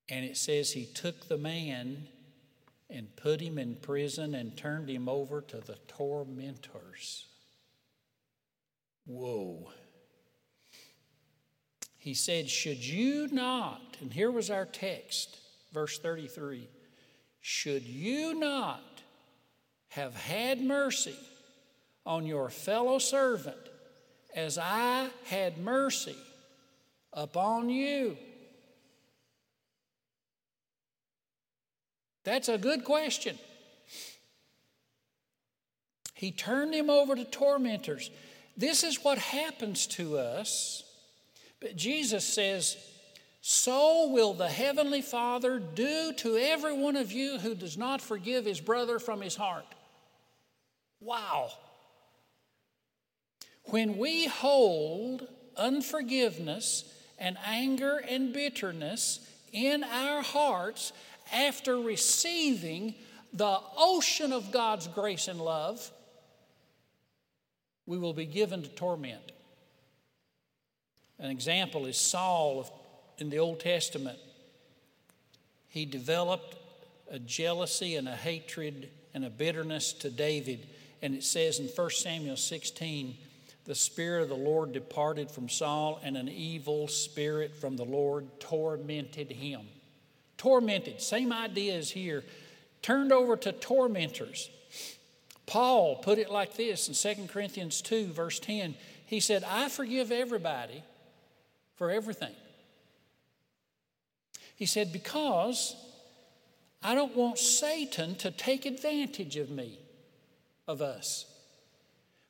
and 0.07 0.23
it 0.23 0.37
says 0.37 0.71
he 0.71 0.85
took 0.85 1.27
the 1.27 1.37
man 1.37 2.07
and 2.91 3.15
put 3.15 3.41
him 3.41 3.57
in 3.57 3.75
prison 3.75 4.35
and 4.35 4.55
turned 4.55 4.87
him 4.87 5.09
over 5.09 5.41
to 5.41 5.57
the 5.57 5.77
tormentors. 5.87 7.25
Whoa 9.05 9.71
he 12.01 12.13
said, 12.13 12.49
Should 12.49 12.85
you 12.85 13.29
not, 13.31 13.95
and 14.01 14.11
here 14.11 14.31
was 14.31 14.49
our 14.49 14.65
text, 14.65 15.37
verse 15.71 15.97
33 15.97 16.67
should 17.41 17.83
you 17.83 18.35
not 18.35 19.01
have 19.89 20.15
had 20.15 20.61
mercy 20.61 21.15
on 22.05 22.25
your 22.25 22.49
fellow 22.49 22.99
servant 22.99 23.57
as 24.35 24.59
I 24.59 25.09
had 25.25 25.57
mercy 25.57 26.15
upon 27.11 27.69
you? 27.69 28.15
That's 32.23 32.47
a 32.47 32.59
good 32.59 32.83
question. 32.83 33.37
He 36.13 36.31
turned 36.31 36.75
him 36.75 36.91
over 36.91 37.15
to 37.15 37.25
tormentors. 37.25 38.11
This 38.55 38.83
is 38.83 39.03
what 39.03 39.17
happens 39.17 39.87
to 39.87 40.19
us 40.19 40.83
but 41.61 41.75
Jesus 41.75 42.25
says, 42.25 42.75
So 43.39 44.09
will 44.09 44.33
the 44.33 44.49
Heavenly 44.49 45.01
Father 45.01 45.59
do 45.59 46.11
to 46.17 46.35
every 46.35 46.73
one 46.73 46.95
of 46.95 47.11
you 47.11 47.37
who 47.37 47.55
does 47.55 47.77
not 47.77 48.01
forgive 48.01 48.45
his 48.45 48.59
brother 48.59 48.99
from 48.99 49.21
his 49.21 49.35
heart. 49.35 49.67
Wow. 50.99 51.51
When 53.65 53.97
we 53.97 54.27
hold 54.27 55.27
unforgiveness 55.55 56.83
and 57.19 57.37
anger 57.45 58.01
and 58.09 58.33
bitterness 58.33 59.19
in 59.53 59.83
our 59.83 60.23
hearts 60.23 60.91
after 61.31 61.79
receiving 61.79 62.95
the 63.33 63.59
ocean 63.77 64.33
of 64.33 64.51
God's 64.51 64.87
grace 64.87 65.27
and 65.27 65.39
love, 65.39 65.91
we 67.85 67.97
will 67.97 68.13
be 68.13 68.25
given 68.25 68.63
to 68.63 68.69
torment. 68.69 69.31
An 71.21 71.29
example 71.29 71.85
is 71.85 71.97
Saul 71.97 72.67
in 73.19 73.29
the 73.29 73.37
Old 73.37 73.59
Testament. 73.59 74.17
He 75.67 75.85
developed 75.85 76.55
a 77.11 77.19
jealousy 77.19 77.95
and 77.95 78.09
a 78.09 78.15
hatred 78.15 78.89
and 79.13 79.23
a 79.23 79.29
bitterness 79.29 79.93
to 79.93 80.09
David. 80.09 80.67
And 81.01 81.13
it 81.13 81.23
says 81.23 81.59
in 81.59 81.67
1 81.67 81.89
Samuel 81.91 82.37
16, 82.37 83.15
the 83.65 83.75
Spirit 83.75 84.23
of 84.23 84.29
the 84.29 84.35
Lord 84.35 84.71
departed 84.71 85.29
from 85.29 85.47
Saul, 85.47 85.99
and 86.03 86.17
an 86.17 86.27
evil 86.27 86.87
spirit 86.87 87.55
from 87.55 87.77
the 87.77 87.85
Lord 87.85 88.27
tormented 88.39 89.31
him. 89.31 89.61
Tormented, 90.37 90.99
same 90.99 91.31
idea 91.31 91.75
as 91.75 91.91
here, 91.91 92.23
turned 92.81 93.11
over 93.11 93.37
to 93.37 93.51
tormentors. 93.51 94.49
Paul 95.45 95.97
put 95.97 96.17
it 96.17 96.31
like 96.31 96.55
this 96.55 96.87
in 96.87 97.15
2 97.15 97.27
Corinthians 97.27 97.81
2, 97.83 98.07
verse 98.07 98.39
10. 98.39 98.73
He 99.05 99.19
said, 99.19 99.43
I 99.43 99.69
forgive 99.69 100.11
everybody 100.11 100.81
for 101.81 101.89
everything. 101.89 102.35
He 104.55 104.67
said, 104.67 104.93
Because 104.93 105.75
I 106.83 106.93
don't 106.93 107.15
want 107.15 107.39
Satan 107.39 108.13
to 108.17 108.29
take 108.29 108.67
advantage 108.67 109.35
of 109.35 109.49
me, 109.49 109.79
of 110.67 110.83
us. 110.83 111.25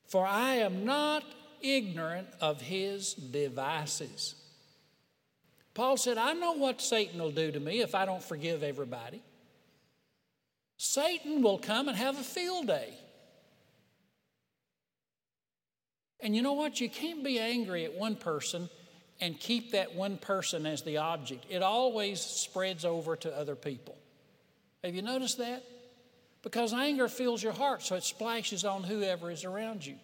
For 0.07 0.25
I 0.25 0.55
am 0.59 0.85
not 0.85 1.25
ignorant 1.59 2.29
of 2.39 2.61
his 2.61 3.13
devices. 3.13 4.35
Paul 5.73 5.97
said, 5.97 6.17
I 6.17 6.31
know 6.31 6.53
what 6.53 6.79
Satan 6.79 7.21
will 7.21 7.31
do 7.31 7.51
to 7.51 7.59
me 7.59 7.81
if 7.81 7.93
I 7.93 8.05
don't 8.05 8.23
forgive 8.23 8.63
everybody. 8.63 9.21
Satan 10.77 11.41
will 11.41 11.59
come 11.59 11.89
and 11.89 11.97
have 11.97 12.17
a 12.17 12.23
field 12.23 12.67
day. 12.67 12.93
And 16.21 16.33
you 16.33 16.41
know 16.41 16.53
what? 16.53 16.79
You 16.79 16.89
can't 16.89 17.21
be 17.21 17.37
angry 17.37 17.83
at 17.83 17.93
one 17.93 18.15
person 18.15 18.69
and 19.21 19.39
keep 19.39 19.71
that 19.71 19.95
one 19.95 20.17
person 20.17 20.65
as 20.65 20.81
the 20.81 20.97
object. 20.97 21.45
It 21.49 21.61
always 21.61 22.19
spreads 22.19 22.83
over 22.83 23.15
to 23.17 23.37
other 23.37 23.55
people. 23.55 23.95
Have 24.83 24.95
you 24.95 25.03
noticed 25.03 25.37
that? 25.37 25.63
Because 26.41 26.73
anger 26.73 27.07
fills 27.07 27.43
your 27.43 27.53
heart, 27.53 27.83
so 27.83 27.95
it 27.95 28.03
splashes 28.03 28.65
on 28.65 28.83
whoever 28.83 29.29
is 29.29 29.45
around 29.45 29.85
you. 29.85 29.95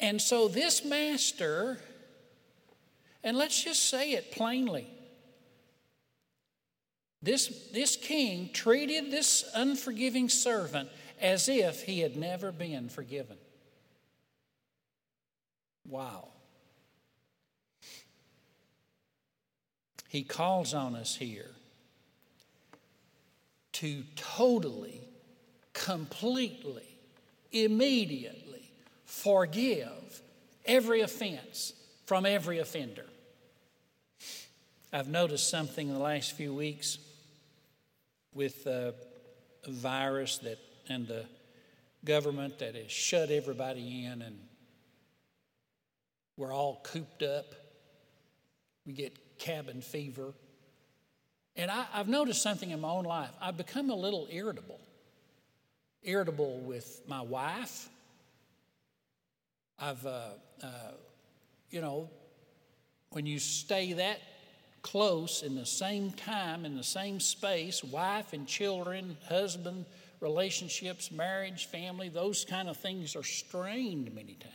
And 0.00 0.20
so 0.20 0.48
this 0.48 0.84
master, 0.84 1.78
and 3.22 3.36
let's 3.36 3.62
just 3.62 3.88
say 3.88 4.12
it 4.12 4.32
plainly. 4.32 4.88
This, 7.22 7.68
this 7.72 7.96
king 7.96 8.50
treated 8.52 9.10
this 9.10 9.48
unforgiving 9.54 10.28
servant 10.28 10.88
as 11.20 11.48
if 11.48 11.82
he 11.82 12.00
had 12.00 12.16
never 12.16 12.52
been 12.52 12.88
forgiven. 12.88 13.36
Wow. 15.88 16.28
He 20.08 20.22
calls 20.22 20.74
on 20.74 20.94
us 20.94 21.14
here 21.14 21.50
to 23.72 24.02
totally, 24.16 25.02
completely, 25.72 26.98
immediately 27.52 28.72
forgive 29.04 30.22
every 30.64 31.02
offense 31.02 31.74
from 32.06 32.26
every 32.26 32.58
offender. 32.58 33.04
I've 34.92 35.08
noticed 35.08 35.50
something 35.50 35.88
in 35.88 35.94
the 35.94 36.00
last 36.00 36.32
few 36.32 36.54
weeks 36.54 36.98
with 38.34 38.64
the 38.64 38.94
virus 39.66 40.38
that 40.38 40.58
and 40.88 41.06
the 41.06 41.26
government 42.04 42.58
that 42.60 42.74
has 42.74 42.90
shut 42.90 43.30
everybody 43.30 44.06
in 44.06 44.22
and 44.22 44.38
we're 46.38 46.54
all 46.54 46.80
cooped 46.84 47.22
up. 47.22 47.52
We 48.86 48.92
get 48.92 49.16
cabin 49.38 49.80
fever. 49.80 50.34
And 51.56 51.70
I, 51.70 51.84
have 51.92 52.08
noticed 52.08 52.42
something 52.42 52.70
in 52.70 52.80
my 52.80 52.90
own 52.90 53.04
life. 53.04 53.30
I've 53.40 53.56
become 53.56 53.90
a 53.90 53.94
little 53.94 54.28
irritable. 54.30 54.80
Irritable 56.02 56.60
with 56.60 57.02
my 57.08 57.20
wife. 57.20 57.88
I've, 59.78 60.04
uh, 60.06 60.20
uh, 60.62 60.66
you 61.70 61.80
know, 61.80 62.08
when 63.10 63.26
you 63.26 63.38
stay 63.38 63.94
that 63.94 64.20
close 64.82 65.42
in 65.42 65.54
the 65.54 65.66
same 65.66 66.12
time, 66.12 66.64
in 66.64 66.76
the 66.76 66.84
same 66.84 67.20
space, 67.20 67.82
wife 67.82 68.32
and 68.32 68.46
children, 68.46 69.16
husband, 69.28 69.84
relationships, 70.20 71.10
marriage, 71.10 71.66
family, 71.66 72.08
those 72.08 72.44
kind 72.44 72.68
of 72.68 72.76
things 72.76 73.16
are 73.16 73.22
strained 73.22 74.14
many 74.14 74.34
times. 74.34 74.54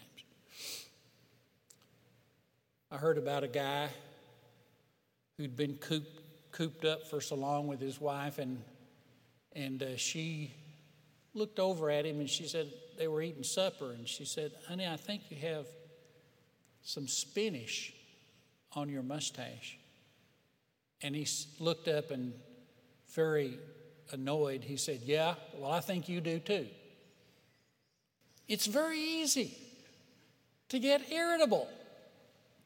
I 2.91 2.97
heard 2.97 3.17
about 3.17 3.43
a 3.43 3.47
guy 3.47 3.89
who'd 5.37 5.55
been 5.55 5.75
cooped, 5.75 6.51
cooped 6.51 6.85
up 6.85 7.07
for 7.09 7.21
so 7.21 7.35
long 7.35 7.67
with 7.67 7.79
his 7.79 7.99
wife, 7.99 8.37
and, 8.37 8.61
and 9.55 9.83
uh, 9.83 9.97
she 9.97 10.53
looked 11.33 11.59
over 11.59 11.89
at 11.89 12.05
him 12.05 12.19
and 12.19 12.29
she 12.29 12.47
said, 12.47 12.71
they 12.97 13.07
were 13.07 13.21
eating 13.21 13.43
supper, 13.43 13.91
and 13.91 14.07
she 14.07 14.25
said, 14.25 14.51
Honey, 14.67 14.87
I 14.87 14.97
think 14.97 15.23
you 15.29 15.37
have 15.37 15.65
some 16.83 17.07
spinach 17.07 17.93
on 18.73 18.89
your 18.89 19.03
mustache. 19.03 19.77
And 21.01 21.15
he 21.15 21.27
looked 21.59 21.87
up 21.87 22.11
and, 22.11 22.33
very 23.13 23.57
annoyed, 24.11 24.63
he 24.63 24.77
said, 24.77 25.01
Yeah, 25.03 25.35
well, 25.55 25.71
I 25.71 25.79
think 25.79 26.09
you 26.09 26.21
do 26.21 26.39
too. 26.39 26.67
It's 28.47 28.65
very 28.65 28.99
easy 28.99 29.57
to 30.69 30.79
get 30.79 31.11
irritable. 31.11 31.67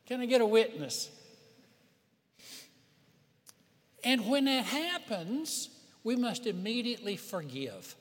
Can 0.05 0.21
I 0.21 0.25
get 0.25 0.41
a 0.41 0.45
witness? 0.45 1.09
And 4.07 4.25
when 4.25 4.45
that 4.45 4.63
happens, 4.63 5.67
we 6.01 6.15
must 6.15 6.47
immediately 6.47 7.17
forgive. 7.17 7.93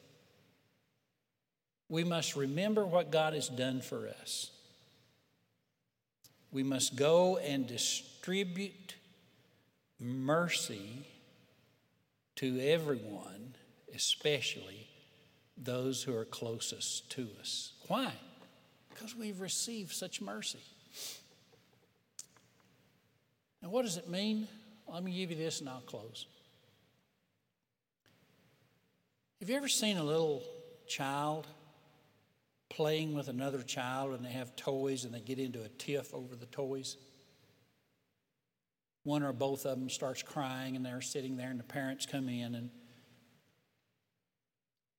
We 1.88 2.05
must 2.05 2.37
remember 2.37 2.87
what 2.87 3.11
God 3.11 3.35
has 3.35 3.49
done 3.49 3.81
for 3.81 4.09
us. 4.23 4.53
We 6.53 6.62
must 6.62 6.95
go 6.95 7.38
and 7.38 7.66
distribute 7.66 8.95
mercy 9.99 11.09
to 12.37 12.61
everyone, 12.61 13.57
especially 13.92 14.87
those 15.57 16.05
who 16.05 16.14
are 16.14 16.25
closest 16.25 17.11
to 17.11 17.27
us. 17.40 17.73
Why? 17.88 18.12
Because 18.90 19.16
we've 19.16 19.40
received 19.40 19.92
such 19.92 20.21
mercy. 20.21 20.62
Now, 23.61 23.71
what 23.71 23.83
does 23.83 23.97
it 23.97 24.09
mean? 24.09 24.47
Let 24.97 25.05
me 25.05 25.13
give 25.13 25.31
you 25.31 25.37
this 25.37 25.61
and 25.61 25.69
I'll 25.69 25.83
close. 25.83 26.25
Have 29.41 29.51
you 29.51 29.55
ever 29.55 29.69
seen 29.69 29.99
a 29.99 30.03
little 30.03 30.43
child 30.89 31.47
playing 32.71 33.15
with 33.15 33.29
another 33.29 33.61
child 33.61 34.15
and 34.15 34.25
they 34.25 34.31
have 34.31 34.57
toys 34.57 35.05
and 35.05 35.13
they 35.13 35.21
get 35.21 35.39
into 35.39 35.63
a 35.63 35.69
tiff 35.69 36.15
over 36.15 36.35
the 36.35 36.47
toys? 36.47 36.97
One 39.03 39.23
or 39.23 39.35
both 39.35 39.67
of 39.67 39.79
them 39.79 39.91
starts 39.91 40.23
crying 40.23 40.77
and 40.77 40.87
they're 40.87 41.03
sitting 41.03 41.37
there 41.37 41.51
and 41.51 41.61
the 41.61 41.65
parents 41.65 42.07
come 42.07 42.31
in 42.31 42.55
and 42.55 42.71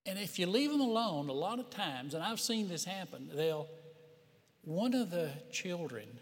and 0.05 0.19
if 0.19 0.37
you 0.37 0.45
leave 0.45 0.69
them 0.69 0.79
alone, 0.79 1.27
a 1.27 1.33
lot 1.33 1.57
of 1.57 1.71
times, 1.71 2.13
and 2.13 2.23
I've 2.23 2.39
seen 2.39 2.69
this 2.69 2.85
happen, 2.85 3.31
they'll 3.33 3.67
one 4.61 4.93
of 4.93 5.09
the 5.09 5.31
children 5.51 6.19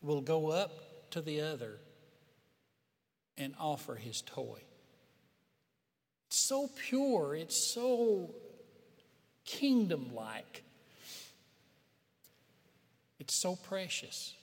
will 0.00 0.20
go 0.20 0.52
up 0.52 1.10
to 1.10 1.20
the 1.20 1.40
other 1.40 1.80
and 3.40 3.54
offer 3.58 3.94
his 3.94 4.20
toy. 4.22 4.60
It's 6.28 6.38
so 6.38 6.68
pure, 6.88 7.34
it's 7.34 7.56
so 7.56 8.30
kingdom 9.44 10.14
like, 10.14 10.62
it's 13.18 13.34
so 13.34 13.56
precious. 13.56 14.34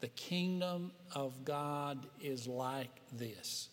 The 0.00 0.08
kingdom 0.08 0.92
of 1.14 1.44
God 1.44 2.04
is 2.20 2.46
like 2.46 2.90
this. 3.12 3.68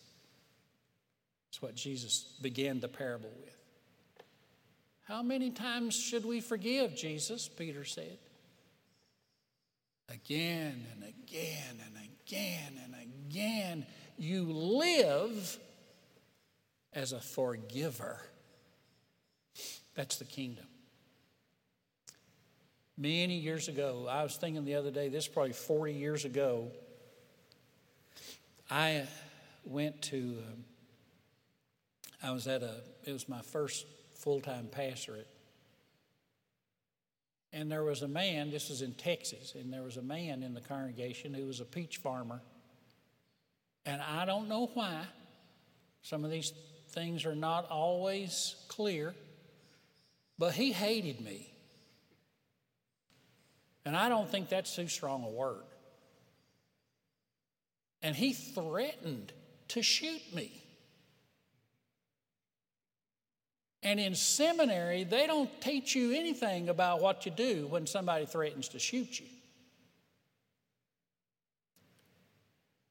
That's 1.48 1.60
what 1.60 1.74
Jesus 1.74 2.24
began 2.40 2.80
the 2.80 2.88
parable 2.88 3.30
with. 3.44 3.58
How 5.02 5.22
many 5.22 5.50
times 5.50 5.94
should 5.94 6.24
we 6.24 6.40
forgive, 6.40 6.96
Jesus? 6.96 7.48
Peter 7.48 7.84
said. 7.84 8.16
Again 10.08 10.86
and 10.94 11.02
again 11.04 11.78
and 11.84 11.96
again 11.96 12.11
and 12.36 12.94
again. 13.28 13.86
You 14.18 14.44
live 14.44 15.58
as 16.92 17.12
a 17.12 17.20
forgiver. 17.20 18.20
That's 19.94 20.16
the 20.16 20.24
kingdom. 20.24 20.66
Many 22.96 23.38
years 23.38 23.68
ago, 23.68 24.06
I 24.08 24.22
was 24.22 24.36
thinking 24.36 24.64
the 24.64 24.74
other 24.74 24.90
day, 24.90 25.08
this 25.08 25.24
is 25.24 25.28
probably 25.28 25.54
40 25.54 25.94
years 25.94 26.24
ago, 26.24 26.70
I 28.70 29.06
went 29.64 30.00
to, 30.02 30.16
um, 30.16 30.64
I 32.22 32.30
was 32.30 32.46
at 32.46 32.62
a, 32.62 32.76
it 33.04 33.12
was 33.12 33.28
my 33.28 33.42
first 33.42 33.86
full 34.14 34.40
time 34.40 34.68
pastorate. 34.70 35.26
And 37.52 37.70
there 37.70 37.84
was 37.84 38.02
a 38.02 38.08
man, 38.08 38.50
this 38.50 38.70
was 38.70 38.80
in 38.80 38.94
Texas, 38.94 39.54
and 39.54 39.72
there 39.72 39.82
was 39.82 39.98
a 39.98 40.02
man 40.02 40.42
in 40.42 40.54
the 40.54 40.60
congregation 40.60 41.34
who 41.34 41.46
was 41.46 41.60
a 41.60 41.64
peach 41.64 41.98
farmer. 41.98 42.40
And 43.84 44.00
I 44.00 44.24
don't 44.24 44.48
know 44.48 44.70
why, 44.72 45.02
some 46.02 46.24
of 46.24 46.30
these 46.30 46.52
things 46.90 47.26
are 47.26 47.34
not 47.34 47.68
always 47.70 48.56
clear, 48.68 49.14
but 50.38 50.54
he 50.54 50.72
hated 50.72 51.20
me. 51.20 51.52
And 53.84 53.96
I 53.96 54.08
don't 54.08 54.30
think 54.30 54.48
that's 54.48 54.74
too 54.74 54.88
strong 54.88 55.24
a 55.24 55.28
word. 55.28 55.64
And 58.00 58.16
he 58.16 58.32
threatened 58.32 59.32
to 59.68 59.82
shoot 59.82 60.22
me. 60.34 60.61
And 63.82 63.98
in 63.98 64.14
seminary, 64.14 65.04
they 65.04 65.26
don't 65.26 65.50
teach 65.60 65.94
you 65.94 66.12
anything 66.12 66.68
about 66.68 67.00
what 67.00 67.26
you 67.26 67.32
do 67.32 67.66
when 67.68 67.86
somebody 67.86 68.26
threatens 68.26 68.68
to 68.68 68.78
shoot 68.78 69.18
you. 69.18 69.26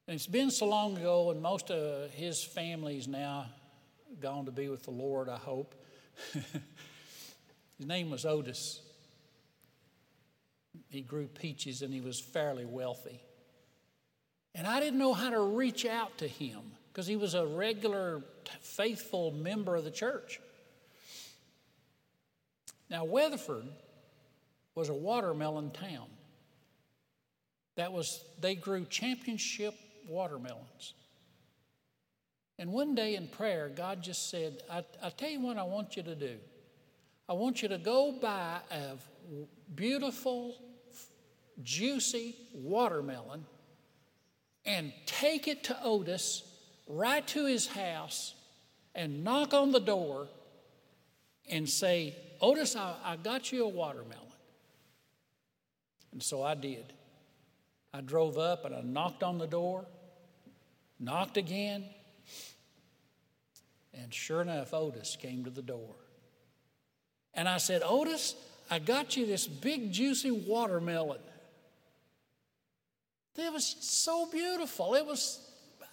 And 0.06 0.14
it's 0.14 0.26
been 0.26 0.50
so 0.50 0.66
long 0.66 0.98
ago, 0.98 1.30
and 1.30 1.40
most 1.40 1.70
of 1.70 2.10
his 2.10 2.44
family's 2.44 3.08
now 3.08 3.46
gone 4.20 4.44
to 4.44 4.52
be 4.52 4.68
with 4.68 4.82
the 4.82 4.90
Lord, 4.90 5.28
I 5.28 5.38
hope. 5.38 5.74
his 6.32 7.86
name 7.86 8.10
was 8.10 8.26
Otis. 8.26 8.82
He 10.88 11.00
grew 11.00 11.26
peaches 11.26 11.80
and 11.80 11.92
he 11.94 12.00
was 12.00 12.20
fairly 12.20 12.66
wealthy. 12.66 13.20
And 14.54 14.66
I 14.66 14.80
didn't 14.80 14.98
know 14.98 15.14
how 15.14 15.30
to 15.30 15.40
reach 15.40 15.86
out 15.86 16.18
to 16.18 16.28
him 16.28 16.60
because 16.88 17.06
he 17.06 17.16
was 17.16 17.34
a 17.34 17.46
regular, 17.46 18.22
faithful 18.60 19.30
member 19.30 19.76
of 19.76 19.84
the 19.84 19.90
church. 19.90 20.40
Now, 22.92 23.06
Weatherford 23.06 23.64
was 24.74 24.90
a 24.90 24.94
watermelon 24.94 25.70
town. 25.70 26.08
That 27.76 27.90
was, 27.90 28.22
they 28.38 28.54
grew 28.54 28.84
championship 28.84 29.74
watermelons. 30.06 30.92
And 32.58 32.70
one 32.70 32.94
day 32.94 33.14
in 33.16 33.28
prayer, 33.28 33.70
God 33.74 34.02
just 34.02 34.28
said, 34.28 34.62
I, 34.70 34.84
I 35.02 35.08
tell 35.08 35.30
you 35.30 35.40
what 35.40 35.56
I 35.56 35.62
want 35.62 35.96
you 35.96 36.02
to 36.02 36.14
do. 36.14 36.36
I 37.30 37.32
want 37.32 37.62
you 37.62 37.68
to 37.68 37.78
go 37.78 38.12
buy 38.20 38.58
a 38.70 38.96
beautiful, 39.74 40.54
juicy 41.62 42.36
watermelon 42.52 43.46
and 44.66 44.92
take 45.06 45.48
it 45.48 45.64
to 45.64 45.82
Otis, 45.82 46.42
right 46.86 47.26
to 47.28 47.46
his 47.46 47.68
house, 47.68 48.34
and 48.94 49.24
knock 49.24 49.54
on 49.54 49.72
the 49.72 49.80
door 49.80 50.28
and 51.48 51.66
say, 51.66 52.14
Otis, 52.42 52.74
I, 52.74 52.96
I 53.04 53.16
got 53.16 53.52
you 53.52 53.64
a 53.64 53.68
watermelon. 53.68 54.18
And 56.10 56.22
so 56.22 56.42
I 56.42 56.54
did. 56.54 56.92
I 57.94 58.00
drove 58.00 58.36
up 58.36 58.64
and 58.64 58.74
I 58.74 58.80
knocked 58.82 59.22
on 59.22 59.38
the 59.38 59.46
door, 59.46 59.86
knocked 60.98 61.36
again, 61.36 61.84
and 63.94 64.12
sure 64.12 64.40
enough, 64.40 64.72
Otis 64.74 65.16
came 65.20 65.44
to 65.44 65.50
the 65.50 65.62
door. 65.62 65.94
And 67.34 67.48
I 67.48 67.58
said, 67.58 67.82
Otis, 67.84 68.34
I 68.70 68.78
got 68.78 69.16
you 69.16 69.26
this 69.26 69.46
big, 69.46 69.92
juicy 69.92 70.30
watermelon. 70.30 71.20
It 73.36 73.52
was 73.52 73.76
so 73.80 74.26
beautiful. 74.30 74.94
It 74.94 75.06
was, 75.06 75.46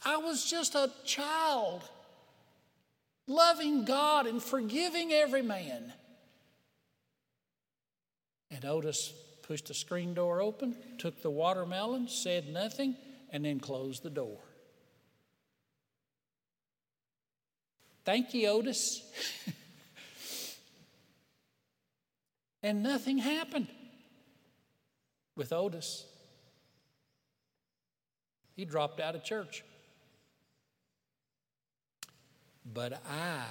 I 0.04 0.18
was 0.18 0.50
just 0.50 0.76
a 0.76 0.92
child 1.06 1.84
loving 3.28 3.86
God 3.86 4.28
and 4.28 4.42
forgiving 4.42 5.12
every 5.12 5.42
man. 5.42 5.94
And 8.52 8.66
Otis 8.66 9.14
pushed 9.44 9.68
the 9.68 9.74
screen 9.74 10.14
door 10.14 10.42
open, 10.42 10.76
took 10.98 11.22
the 11.22 11.30
watermelon, 11.30 12.08
said 12.08 12.50
nothing, 12.50 12.96
and 13.32 13.46
then 13.46 13.60
closed 13.60 14.04
the 14.04 14.10
door. 14.10 14.38
Thank 18.06 18.34
you, 18.34 18.48
Otis. 18.48 19.04
and 22.64 22.82
nothing 22.82 23.20
happened 23.20 23.68
with 25.36 25.54
Otis. 25.54 26.06
He 28.56 28.66
dropped 28.66 29.00
out 29.00 29.16
of 29.16 29.24
church. 29.24 29.64
But 32.66 33.02
I 33.10 33.44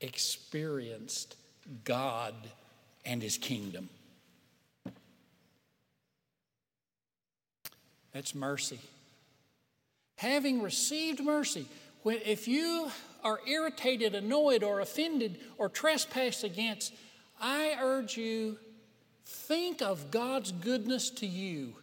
experienced 0.00 1.36
God 1.84 2.34
and 3.04 3.22
His 3.22 3.36
kingdom. 3.38 3.88
That's 8.12 8.34
mercy. 8.34 8.80
Having 10.16 10.62
received 10.62 11.22
mercy, 11.22 11.66
if 12.04 12.48
you 12.48 12.90
are 13.22 13.40
irritated, 13.46 14.14
annoyed, 14.14 14.62
or 14.62 14.80
offended, 14.80 15.38
or 15.58 15.68
trespassed 15.68 16.44
against, 16.44 16.92
I 17.40 17.76
urge 17.80 18.16
you, 18.16 18.58
think 19.24 19.80
of 19.82 20.10
God's 20.10 20.52
goodness 20.52 21.10
to 21.10 21.26
you 21.26 21.74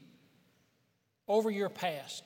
over 1.27 1.49
your 1.49 1.69
past. 1.69 2.23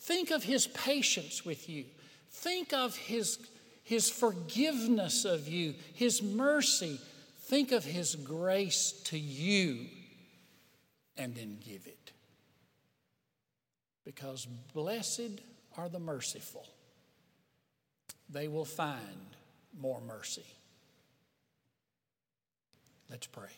Think 0.00 0.30
of 0.30 0.42
His 0.42 0.66
patience 0.66 1.44
with 1.44 1.68
you. 1.68 1.84
Think 2.30 2.72
of 2.72 2.96
His, 2.96 3.38
his 3.84 4.10
forgiveness 4.10 5.24
of 5.24 5.48
you, 5.48 5.74
His 5.94 6.22
mercy. 6.22 7.00
Think 7.42 7.72
of 7.72 7.84
His 7.84 8.14
grace 8.14 8.92
to 9.04 9.18
you, 9.18 9.86
and 11.16 11.34
then 11.34 11.58
give 11.64 11.86
it 11.86 12.07
because 14.08 14.46
blessed 14.72 15.42
are 15.76 15.90
the 15.90 15.98
merciful. 15.98 16.66
They 18.30 18.48
will 18.48 18.64
find 18.64 19.36
more 19.78 20.00
mercy. 20.00 20.46
Let's 23.10 23.26
pray. 23.26 23.50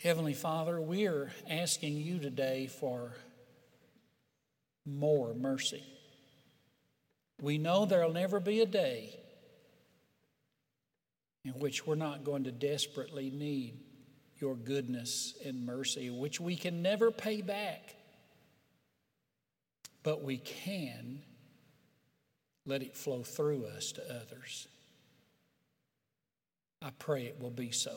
Heavenly 0.00 0.34
Father, 0.34 0.80
we 0.80 1.08
are 1.08 1.32
asking 1.50 1.96
you 1.96 2.20
today 2.20 2.68
for 2.68 3.10
more 4.86 5.34
mercy. 5.34 5.82
We 7.42 7.58
know 7.58 7.84
there'll 7.84 8.12
never 8.12 8.38
be 8.38 8.60
a 8.60 8.66
day 8.66 9.18
in 11.44 11.54
which 11.54 11.84
we're 11.84 11.96
not 11.96 12.22
going 12.22 12.44
to 12.44 12.52
desperately 12.52 13.28
need 13.30 13.74
your 14.44 14.56
goodness 14.56 15.32
and 15.42 15.64
mercy, 15.64 16.10
which 16.10 16.38
we 16.38 16.54
can 16.54 16.82
never 16.82 17.10
pay 17.10 17.40
back. 17.40 17.94
But 20.02 20.22
we 20.22 20.36
can 20.36 21.22
let 22.66 22.82
it 22.82 22.94
flow 22.94 23.22
through 23.22 23.64
us 23.64 23.92
to 23.92 24.02
others. 24.14 24.68
I 26.82 26.90
pray 26.98 27.22
it 27.22 27.40
will 27.40 27.48
be 27.48 27.70
so. 27.70 27.96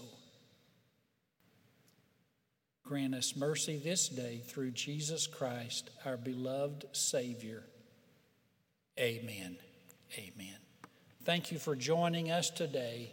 Grant 2.86 3.14
us 3.14 3.36
mercy 3.36 3.78
this 3.84 4.08
day 4.08 4.42
through 4.46 4.72
Jesus 4.72 5.28
Christ, 5.28 5.90
our 6.06 6.16
beloved 6.16 6.86
Savior. 6.94 7.64
Amen. 8.98 9.58
Amen. 10.18 10.56
Thank 11.26 11.52
you 11.52 11.60
for 11.60 11.76
joining 11.76 12.32
us 12.32 12.50
today. 12.50 13.12